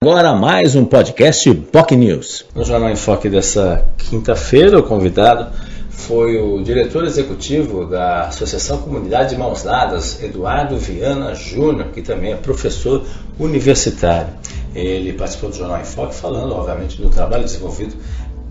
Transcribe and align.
Agora 0.00 0.32
mais 0.32 0.76
um 0.76 0.84
podcast 0.84 1.52
POC 1.52 1.96
News. 1.96 2.46
No 2.54 2.64
Jornal 2.64 2.88
em 2.90 2.94
Foque 2.94 3.28
dessa 3.28 3.84
quinta-feira, 3.98 4.78
o 4.78 4.82
convidado 4.84 5.52
foi 5.90 6.40
o 6.40 6.62
diretor 6.62 7.04
executivo 7.04 7.84
da 7.84 8.28
Associação 8.28 8.78
Comunidade 8.78 9.30
de 9.30 9.36
Mãos 9.36 9.64
Dadas, 9.64 10.22
Eduardo 10.22 10.78
Viana 10.78 11.34
Júnior, 11.34 11.88
que 11.88 12.00
também 12.00 12.30
é 12.30 12.36
professor 12.36 13.04
universitário. 13.40 14.32
Ele 14.72 15.14
participou 15.14 15.50
do 15.50 15.56
Jornal 15.56 15.80
em 15.80 15.84
Foque 15.84 16.14
falando, 16.14 16.54
obviamente, 16.54 17.02
do 17.02 17.10
trabalho 17.10 17.42
desenvolvido 17.42 17.96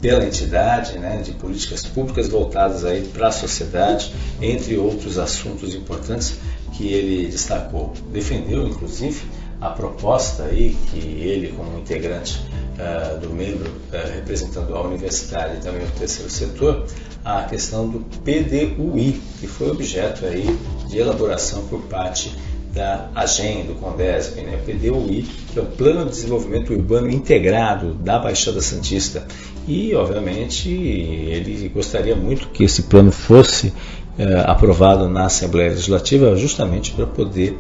pela 0.02 0.26
entidade, 0.26 1.00
né, 1.00 1.22
de 1.24 1.32
políticas 1.32 1.86
públicas 1.86 2.28
voltadas 2.28 2.84
aí 2.84 3.04
para 3.04 3.30
a 3.30 3.32
sociedade, 3.32 4.14
entre 4.42 4.76
outros 4.78 5.18
assuntos 5.18 5.74
importantes 5.74 6.42
que 6.74 6.92
ele 6.92 7.26
destacou. 7.28 7.94
Defendeu, 8.12 8.68
inclusive, 8.68 9.22
a 9.60 9.70
proposta 9.70 10.44
aí 10.44 10.76
que 10.92 11.00
ele, 11.00 11.54
como 11.56 11.78
integrante 11.80 12.40
uh, 12.78 13.20
do 13.20 13.30
membro 13.30 13.70
uh, 13.70 14.14
representando 14.14 14.76
a 14.76 14.82
universidade 14.82 15.58
e 15.58 15.60
também 15.62 15.84
o 15.84 15.92
terceiro 15.92 16.30
setor, 16.30 16.86
a 17.26 17.44
questão 17.44 17.88
do 17.88 18.00
PDUI, 18.00 19.20
que 19.40 19.48
foi 19.48 19.72
objeto 19.72 20.26
aí 20.26 20.48
de 20.88 20.98
elaboração 20.98 21.66
por 21.68 21.82
parte 21.84 22.34
da 22.74 23.10
AGEM, 23.16 23.66
do 23.66 23.74
Condesp, 23.76 24.40
né? 24.42 24.62
PDUI, 24.64 25.26
que 25.52 25.58
é 25.58 25.62
o 25.62 25.66
Plano 25.66 26.06
de 26.06 26.12
Desenvolvimento 26.12 26.72
Urbano 26.74 27.10
Integrado 27.10 27.96
da 27.96 28.20
Baixada 28.20 28.62
Santista. 28.62 29.26
E, 29.68 29.96
obviamente, 29.96 30.70
ele 30.70 31.70
gostaria 31.70 32.16
muito 32.16 32.50
que 32.50 32.64
esse 32.64 32.84
plano 32.84 33.12
fosse 33.12 33.74
eh, 34.20 34.44
aprovado 34.48 35.10
na 35.10 35.26
Assembleia 35.26 35.70
Legislativa, 35.70 36.36
justamente 36.36 36.92
para 36.92 37.06
poder 37.06 37.56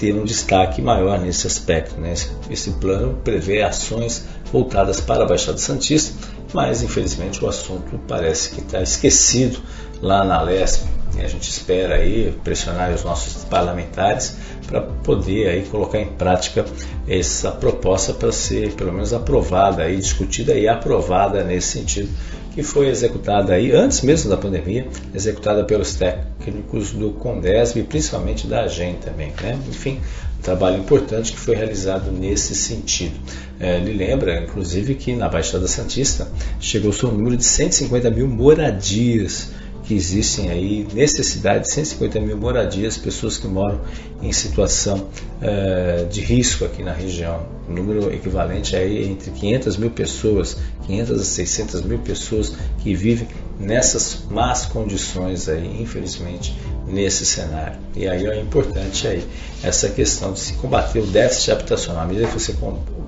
ter 0.00 0.14
um 0.14 0.24
destaque 0.24 0.80
maior 0.80 1.20
nesse 1.20 1.46
aspecto. 1.46 2.00
Né? 2.00 2.14
Esse, 2.48 2.70
plano 2.72 3.20
prevê 3.22 3.62
ações 3.62 4.24
voltadas 4.50 4.98
para 4.98 5.24
a 5.24 5.26
Baixada 5.26 5.58
Santista, 5.58 6.14
mas 6.54 6.82
infelizmente 6.82 7.44
o 7.44 7.48
assunto 7.48 8.00
parece 8.08 8.50
que 8.50 8.60
está 8.62 8.80
esquecido 8.80 9.60
lá 10.00 10.24
na 10.24 10.40
Lesp. 10.40 10.99
A 11.18 11.26
gente 11.26 11.48
espera 11.50 11.96
aí 11.96 12.32
pressionar 12.44 12.92
os 12.92 13.04
nossos 13.04 13.44
parlamentares 13.44 14.36
para 14.66 14.80
poder 14.80 15.48
aí 15.48 15.62
colocar 15.62 15.98
em 15.98 16.06
prática 16.06 16.64
essa 17.08 17.50
proposta 17.50 18.12
para 18.12 18.32
ser 18.32 18.72
pelo 18.72 18.92
menos 18.92 19.12
aprovada 19.12 19.88
e 19.90 19.96
discutida 19.96 20.54
e 20.54 20.68
aprovada 20.68 21.42
nesse 21.42 21.78
sentido 21.78 22.08
que 22.52 22.62
foi 22.62 22.88
executada 22.88 23.54
aí 23.54 23.72
antes 23.72 24.02
mesmo 24.02 24.28
da 24.28 24.36
pandemia, 24.36 24.86
executada 25.14 25.64
pelos 25.64 25.94
técnicos 25.94 26.90
do 26.90 27.10
Condesb 27.12 27.78
e 27.78 27.82
principalmente 27.82 28.46
da 28.46 28.62
AGEM 28.62 28.96
também, 28.96 29.32
né? 29.40 29.58
Enfim, 29.68 30.00
um 30.38 30.42
trabalho 30.42 30.78
importante 30.78 31.32
que 31.32 31.38
foi 31.38 31.54
realizado 31.54 32.10
nesse 32.10 32.54
sentido. 32.54 33.14
É, 33.58 33.76
ele 33.76 33.92
lembra, 33.92 34.42
inclusive, 34.42 34.94
que 34.94 35.14
na 35.14 35.28
Baixada 35.28 35.68
Santista 35.68 36.28
chegou-se 36.58 37.04
um 37.06 37.12
número 37.12 37.36
de 37.36 37.44
150 37.44 38.10
mil 38.10 38.26
moradias 38.26 39.50
que 39.90 39.94
existem 39.96 40.50
aí 40.50 40.86
necessidade 40.94 41.64
de 41.64 41.72
150 41.72 42.20
mil 42.20 42.36
moradias, 42.36 42.96
pessoas 42.96 43.36
que 43.36 43.48
moram 43.48 43.80
em 44.22 44.32
situação 44.32 45.08
uh, 45.42 46.06
de 46.08 46.20
risco 46.20 46.64
aqui 46.64 46.80
na 46.80 46.92
região. 46.92 47.44
Número 47.68 48.14
equivalente 48.14 48.76
aí 48.76 49.10
entre 49.10 49.32
500 49.32 49.76
mil 49.78 49.90
pessoas, 49.90 50.56
500 50.86 51.20
a 51.20 51.24
600 51.24 51.82
mil 51.82 51.98
pessoas 51.98 52.52
que 52.78 52.94
vivem 52.94 53.26
nessas 53.58 54.26
más 54.30 54.64
condições 54.64 55.48
aí, 55.48 55.82
infelizmente, 55.82 56.56
nesse 56.86 57.26
cenário. 57.26 57.80
E 57.96 58.06
aí 58.06 58.24
é 58.26 58.40
importante 58.40 59.08
aí 59.08 59.24
essa 59.60 59.88
questão 59.88 60.32
de 60.32 60.38
se 60.38 60.52
combater 60.52 61.00
o 61.00 61.06
déficit 61.06 61.50
habitacional. 61.50 62.04
À 62.04 62.06
medida 62.06 62.28
que 62.28 62.34
você 62.34 62.54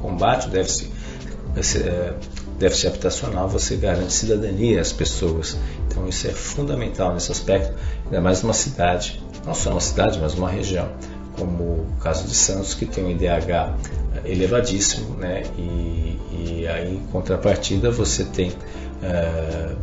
combate 0.00 0.48
o 0.48 0.50
déficit 0.50 0.90
é, 1.54 2.14
déficit 2.58 2.86
habitacional, 2.88 3.48
você 3.48 3.76
garante 3.76 4.12
cidadania 4.12 4.80
às 4.80 4.92
pessoas. 4.92 5.56
Então 5.92 6.08
isso 6.08 6.26
é 6.26 6.30
fundamental 6.30 7.12
nesse 7.12 7.30
aspecto, 7.30 7.74
ainda 8.06 8.20
mais 8.20 8.42
numa 8.42 8.54
cidade, 8.54 9.22
não 9.44 9.54
só 9.54 9.70
uma 9.70 9.80
cidade, 9.80 10.18
mas 10.18 10.34
uma 10.34 10.48
região, 10.48 10.88
como 11.38 11.62
o 11.64 11.86
caso 12.00 12.26
de 12.26 12.34
Santos, 12.34 12.72
que 12.72 12.86
tem 12.86 13.04
um 13.04 13.10
IDH 13.10 13.74
elevadíssimo, 14.24 15.16
né? 15.16 15.42
e, 15.58 16.18
e 16.32 16.66
aí 16.66 16.96
em 16.96 17.00
contrapartida 17.12 17.90
você 17.90 18.24
tem 18.24 18.52
é, 19.02 19.74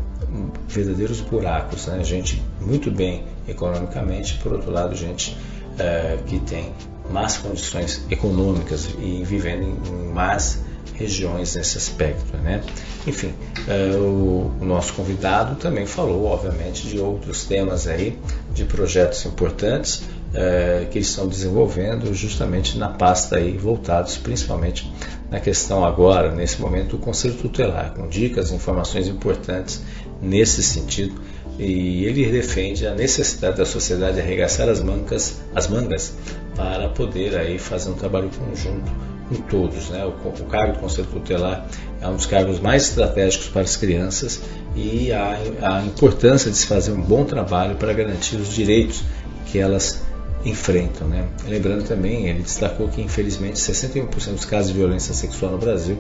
verdadeiros 0.68 1.22
buracos, 1.22 1.86
né? 1.86 2.04
gente 2.04 2.42
muito 2.60 2.90
bem 2.90 3.24
economicamente, 3.48 4.40
por 4.40 4.54
outro 4.54 4.72
lado, 4.72 4.96
gente 4.96 5.38
é, 5.78 6.18
que 6.26 6.40
tem 6.40 6.74
más 7.12 7.38
condições 7.38 8.04
econômicas 8.10 8.90
e 9.00 9.24
vivendo 9.24 9.64
em 9.64 10.12
más 10.12 10.60
regiões 11.00 11.56
nesse 11.56 11.78
aspecto. 11.78 12.38
Né? 12.38 12.62
Enfim, 13.08 13.34
uh, 13.68 14.58
o, 14.62 14.66
nosso 14.66 14.94
convidado 14.94 15.56
também 15.56 15.86
falou, 15.86 16.26
obviamente, 16.26 16.88
de 16.88 17.00
outros 17.00 17.46
temas 17.46 17.88
aí, 17.88 18.20
de 18.54 18.66
projetos 18.66 19.26
importantes 19.26 20.04
uh, 20.34 20.86
que 20.92 21.00
estão 21.00 21.28
desenvolvendo 21.28 22.14
justamente 22.14 22.78
na 22.78 22.90
pasta 22.90 23.38
aí, 23.38 23.58
voltados 23.58 24.18
principalmente 24.18 24.92
na 25.32 25.40
questão 25.40 25.86
agora, 25.86 26.32
nesse 26.32 26.60
momento, 26.62 26.98
do 26.98 26.98
Conselho 26.98 27.36
Tutelar, 27.36 27.94
com 27.94 28.08
dicas, 28.08 28.52
informações 28.52 29.08
importantes 29.08 29.82
nesse 30.22 30.62
sentido. 30.62 31.16
E 31.58 32.06
ele 32.06 32.26
defende 32.32 32.88
a 32.88 32.96
necessidade 32.96 33.58
da 33.58 33.66
sociedade 33.66 34.20
arregaçar 34.20 34.70
as 34.70 34.82
mangas, 34.82 35.42
as 35.54 35.68
mangas 35.68 36.14
para 36.56 36.88
poder 36.90 37.36
aí 37.36 37.60
fazer 37.60 37.90
um 37.90 37.96
trabalho 37.96 38.30
conjunto 38.30 39.19
todos. 39.38 39.90
Né? 39.90 40.04
O, 40.06 40.10
o 40.10 40.46
cargo 40.46 40.74
do 40.74 40.80
Conselho 40.80 41.08
Tutelar 41.08 41.66
é 42.02 42.08
um 42.08 42.16
dos 42.16 42.26
cargos 42.26 42.60
mais 42.60 42.84
estratégicos 42.84 43.48
para 43.48 43.62
as 43.62 43.76
crianças 43.76 44.42
e 44.76 45.12
a, 45.12 45.40
a 45.62 45.86
importância 45.86 46.50
de 46.50 46.58
se 46.58 46.68
fazer 46.68 46.92
um 46.92 47.02
bom 47.02 47.24
trabalho 47.26 47.76
para 47.76 47.94
garantir 47.94 48.38
os 48.38 48.54
direitos 48.54 49.04
que 49.46 49.60
elas 49.60 50.02
enfrentam. 50.46 51.08
Né? 51.08 51.28
Lembrando 51.48 51.84
também, 51.84 52.28
ele 52.28 52.42
destacou 52.42 52.88
que 52.88 53.02
infelizmente 53.02 53.60
61% 53.60 54.32
dos 54.32 54.46
casos 54.46 54.72
de 54.72 54.78
violência 54.78 55.14
sexual 55.14 55.52
no 55.52 55.58
Brasil 55.58 55.98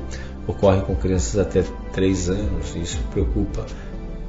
ocorrem 0.48 0.82
com 0.82 0.96
crianças 0.96 1.38
até 1.38 1.64
3 1.94 2.30
anos 2.30 2.76
e 2.76 2.80
isso 2.80 2.98
preocupa 3.12 3.66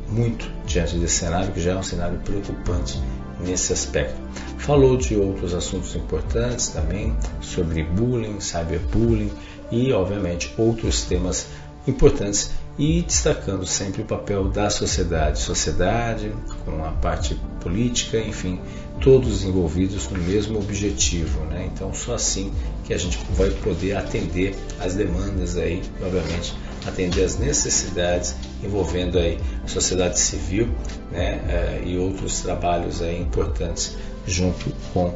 muito 0.09 0.51
diante 0.67 0.97
desse 0.97 1.17
cenário, 1.17 1.53
que 1.53 1.61
já 1.61 1.73
é 1.73 1.77
um 1.77 1.83
cenário 1.83 2.19
preocupante 2.19 3.01
nesse 3.41 3.73
aspecto. 3.73 4.21
Falou 4.61 4.97
de 4.97 5.17
outros 5.17 5.55
assuntos 5.55 5.97
importantes 5.97 6.69
também, 6.69 7.17
sobre 7.41 7.83
bullying, 7.83 8.41
cyberbullying 8.41 9.33
e, 9.71 9.91
obviamente, 9.93 10.55
outros 10.59 11.03
temas 11.03 11.47
importantes 11.87 12.51
e 12.79 13.03
destacando 13.03 13.67
sempre 13.67 14.03
o 14.03 14.05
papel 14.05 14.49
da 14.49 14.71
sociedade, 14.71 15.39
sociedade 15.39 16.33
com 16.65 16.85
a 16.85 16.93
parte 16.93 17.35
política, 17.61 18.19
enfim, 18.19 18.61
todos 19.01 19.45
envolvidos 19.45 20.09
no 20.11 20.19
mesmo 20.19 20.59
objetivo, 20.59 21.41
né? 21.47 21.69
Então 21.73 21.93
só 21.93 22.15
assim 22.15 22.53
que 22.85 22.93
a 22.93 22.99
gente 22.99 23.19
vai 23.31 23.51
poder 23.51 23.97
atender 23.97 24.55
as 24.79 24.95
demandas 24.95 25.57
aí, 25.57 25.83
obviamente, 26.03 26.55
atender 26.87 27.25
as 27.25 27.39
necessidades 27.39 28.37
envolvendo 28.63 29.19
aí 29.19 29.39
a 29.65 29.69
sociedade 29.69 30.19
civil, 30.19 30.69
né? 31.11 31.41
Eh, 31.49 31.83
e 31.87 31.99
outros 31.99 32.41
trabalhos 32.41 33.03
aí 33.03 33.21
importantes 33.21 33.97
junto 34.27 34.71
com 34.93 35.15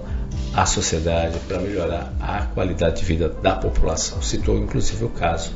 a 0.55 0.67
sociedade 0.67 1.39
para 1.47 1.59
melhorar 1.59 2.13
a 2.21 2.47
qualidade 2.47 3.01
de 3.01 3.05
vida 3.05 3.29
da 3.29 3.55
população. 3.57 4.23
Citou 4.23 4.57
inclusive 4.57 5.05
o 5.05 5.09
caso 5.09 5.53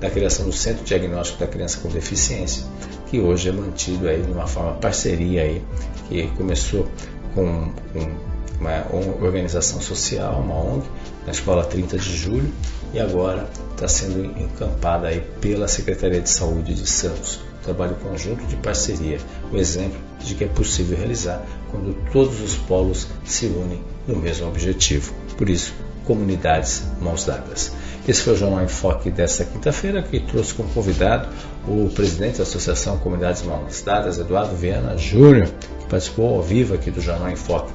da 0.00 0.10
criação 0.10 0.46
do 0.46 0.52
Centro 0.52 0.84
Diagnóstico 0.84 1.40
da 1.40 1.46
Criança 1.46 1.80
com 1.80 1.88
Deficiência, 1.88 2.64
que 3.10 3.20
hoje 3.20 3.48
é 3.48 3.52
mantido 3.52 4.08
aí 4.08 4.22
de 4.22 4.30
uma 4.30 4.46
forma 4.46 4.74
parceria 4.74 5.42
aí, 5.42 5.62
que 6.08 6.26
começou 6.36 6.86
com, 7.34 7.72
com 7.92 8.28
uma 8.60 8.84
organização 9.24 9.80
social, 9.80 10.40
uma 10.40 10.54
ONG, 10.54 10.84
na 11.28 11.32
Escola 11.32 11.62
30 11.62 11.98
de 11.98 12.16
Julho, 12.16 12.50
e 12.94 12.98
agora 12.98 13.46
está 13.72 13.86
sendo 13.86 14.24
encampada 14.40 15.08
aí 15.08 15.20
pela 15.42 15.68
Secretaria 15.68 16.22
de 16.22 16.30
Saúde 16.30 16.72
de 16.72 16.88
Santos. 16.88 17.40
Trabalho 17.62 17.96
conjunto 17.96 18.46
de 18.46 18.56
parceria, 18.56 19.18
um 19.52 19.58
exemplo 19.58 19.98
de 20.24 20.34
que 20.34 20.44
é 20.44 20.46
possível 20.46 20.96
realizar 20.96 21.44
quando 21.70 21.94
todos 22.12 22.40
os 22.40 22.56
polos 22.56 23.06
se 23.26 23.44
unem 23.44 23.84
no 24.06 24.16
mesmo 24.16 24.48
objetivo. 24.48 25.12
Por 25.36 25.50
isso, 25.50 25.74
comunidades 26.06 26.82
mãos 26.98 27.26
dadas. 27.26 27.72
Esse 28.08 28.22
foi 28.22 28.32
o 28.32 28.36
Jornal 28.36 28.64
em 28.64 28.68
Foque 28.68 29.10
desta 29.10 29.44
quinta-feira, 29.44 30.02
que 30.02 30.20
trouxe 30.20 30.54
como 30.54 30.70
convidado 30.70 31.28
o 31.66 31.90
presidente 31.90 32.38
da 32.38 32.44
Associação 32.44 32.96
Comunidades 32.96 33.42
Mãos 33.42 33.82
Dadas, 33.82 34.18
Eduardo 34.18 34.56
Viana 34.56 34.96
Júnior, 34.96 35.48
que 35.80 35.86
participou 35.90 36.36
ao 36.36 36.42
vivo 36.42 36.72
aqui 36.72 36.90
do 36.90 37.02
Jornal 37.02 37.28
em 37.28 37.36
Foque. 37.36 37.70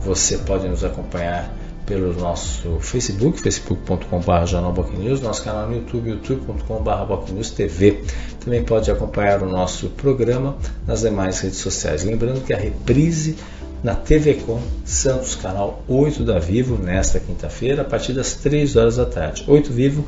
Você 0.00 0.36
pode 0.36 0.68
nos 0.68 0.84
acompanhar 0.84 1.61
pelo 1.86 2.12
nosso 2.14 2.78
Facebook, 2.80 3.40
facebook.com.br 3.40 4.46
jornalbocnews, 4.46 5.20
nosso 5.20 5.42
canal 5.42 5.68
no 5.68 5.76
YouTube, 5.76 6.10
youtube.com.br 6.10 7.52
TV. 7.56 8.02
Também 8.44 8.62
pode 8.62 8.90
acompanhar 8.90 9.42
o 9.42 9.46
nosso 9.46 9.88
programa 9.90 10.56
nas 10.86 11.00
demais 11.00 11.40
redes 11.40 11.58
sociais. 11.58 12.04
Lembrando 12.04 12.40
que 12.40 12.52
a 12.52 12.56
reprise 12.56 13.36
na 13.82 13.94
TV 13.94 14.34
Com 14.34 14.60
Santos, 14.84 15.34
canal 15.34 15.82
8 15.88 16.24
da 16.24 16.38
Vivo, 16.38 16.76
nesta 16.80 17.18
quinta-feira, 17.18 17.82
a 17.82 17.84
partir 17.84 18.12
das 18.12 18.34
3 18.34 18.76
horas 18.76 18.96
da 18.96 19.06
tarde. 19.06 19.44
8 19.46 19.72
Vivo, 19.72 20.04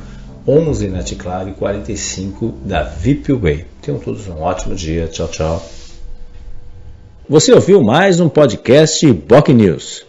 11 0.47 0.87
na 0.87 1.03
Ticlaro 1.03 1.49
e 1.49 1.53
45 1.53 2.53
da 2.63 2.83
VIP 2.83 3.33
Way. 3.33 3.65
Tenham 3.81 3.99
todos 3.99 4.27
um 4.27 4.41
ótimo 4.41 4.75
dia. 4.75 5.07
Tchau, 5.07 5.27
tchau. 5.27 5.69
Você 7.27 7.51
ouviu 7.51 7.81
mais 7.81 8.19
um 8.19 8.29
podcast 8.29 9.11
Boc 9.11 9.49
News. 9.49 10.05